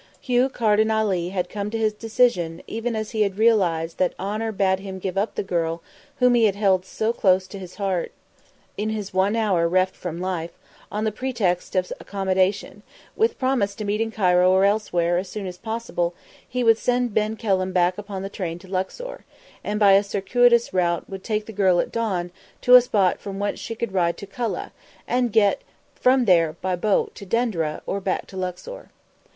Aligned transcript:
Hugh 0.19 0.49
Carden 0.49 0.89
Ali 0.89 1.29
had 1.29 1.47
come 1.47 1.69
to 1.69 1.77
his 1.77 1.93
decision 1.93 2.63
even 2.65 2.95
as 2.95 3.11
he 3.11 3.21
had 3.21 3.37
realised 3.37 3.99
that 3.99 4.15
honour 4.19 4.51
bade 4.51 4.79
him 4.79 4.97
give 4.97 5.15
up 5.15 5.35
the 5.35 5.43
girl 5.43 5.83
whom 6.15 6.33
he 6.33 6.45
had 6.45 6.55
held 6.55 6.85
so 6.87 7.13
close 7.13 7.45
to 7.45 7.59
his 7.59 7.75
heart 7.75 8.11
in 8.77 8.89
his 8.89 9.13
one 9.13 9.35
hour 9.35 9.67
reft 9.67 9.95
from 9.95 10.19
life; 10.19 10.57
on 10.91 11.03
the 11.03 11.11
pretext 11.11 11.75
of 11.75 11.85
want 11.85 11.91
of 12.01 12.01
accommodation, 12.01 12.81
with 13.15 13.37
promise 13.37 13.75
to 13.75 13.85
meet 13.85 14.01
in 14.01 14.09
Cairo 14.09 14.49
or 14.49 14.65
elsewhere 14.65 15.19
as 15.19 15.29
soon 15.29 15.45
as 15.45 15.59
possible, 15.59 16.15
he 16.49 16.63
would 16.63 16.79
send 16.79 17.13
Ben 17.13 17.35
Kelham 17.35 17.71
back 17.71 17.99
upon 17.99 18.23
the 18.23 18.27
track 18.29 18.57
to 18.61 18.67
Luxor, 18.67 19.23
and 19.63 19.79
by 19.79 19.91
a 19.91 20.01
circuitous 20.01 20.73
route 20.73 21.07
would 21.07 21.23
take 21.23 21.45
the 21.45 21.53
girl 21.53 21.79
at 21.79 21.91
dawn 21.91 22.31
to 22.61 22.73
a 22.73 22.81
spot 22.81 23.19
from 23.19 23.37
whence 23.37 23.59
she 23.59 23.75
could 23.75 23.93
ride 23.93 24.17
to 24.17 24.25
Kulla, 24.25 24.71
and 25.07 25.31
get 25.31 25.61
from 25.93 26.25
there 26.25 26.53
by 26.59 26.75
boat 26.75 27.13
to 27.13 27.23
Denderah 27.27 27.81
or 27.85 28.01
back 28.01 28.25
to 28.25 28.35
Luxor. 28.37 28.89